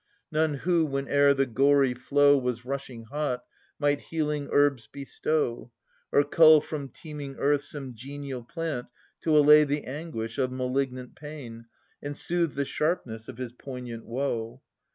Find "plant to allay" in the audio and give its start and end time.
8.43-9.63